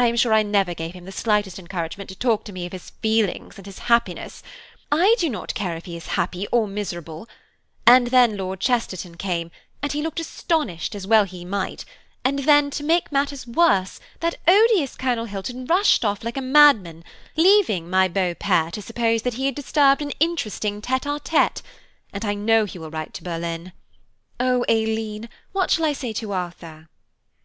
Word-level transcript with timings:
I 0.00 0.08
am 0.08 0.16
sure 0.16 0.34
I 0.34 0.42
never 0.42 0.74
gave 0.74 0.94
him 0.94 1.04
the 1.04 1.12
slightest 1.12 1.60
encouragement 1.60 2.10
to 2.10 2.16
talk 2.16 2.42
to 2.42 2.52
me 2.52 2.66
of 2.66 2.72
his 2.72 2.90
feelings, 2.90 3.56
and 3.56 3.64
his 3.66 3.78
happiness–I 3.78 5.14
do 5.16 5.30
not 5.30 5.54
care 5.54 5.76
if 5.76 5.84
he 5.84 5.96
is 5.96 6.08
happy, 6.18 6.48
or 6.48 6.66
miserable; 6.66 7.28
and 7.86 8.08
then 8.08 8.36
Lord 8.36 8.58
Chesterton 8.58 9.16
came, 9.16 9.52
and 9.80 9.92
he 9.92 10.02
looked 10.02 10.18
astonished, 10.18 10.96
as 10.96 11.06
well 11.06 11.22
he 11.22 11.44
might, 11.44 11.84
and 12.24 12.40
then, 12.40 12.68
to 12.72 12.82
make 12.82 13.12
matters 13.12 13.46
worse, 13.46 14.00
that 14.18 14.38
odious 14.48 14.96
Colonel 14.96 15.26
Hilton 15.26 15.66
rushed 15.66 16.04
off 16.04 16.24
like 16.24 16.36
a 16.36 16.42
madman 16.42 17.04
leaving 17.36 17.88
my 17.88 18.08
beau 18.08 18.34
père 18.34 18.72
to 18.72 18.82
suppose 18.82 19.22
that 19.22 19.34
he 19.34 19.46
had 19.46 19.54
disturbed 19.54 20.02
an 20.02 20.10
interesting 20.18 20.82
tête 20.82 21.04
à 21.08 21.20
tête, 21.22 21.62
and 22.12 22.24
I 22.24 22.34
know 22.34 22.64
he 22.64 22.80
will 22.80 22.90
write 22.90 23.14
to 23.14 23.22
Berlin. 23.22 23.70
Oh, 24.40 24.64
Aileen! 24.68 25.28
what 25.52 25.70
shall 25.70 25.84
I 25.84 25.92
say 25.92 26.12
to 26.14 26.32
Arthur?" 26.32 26.88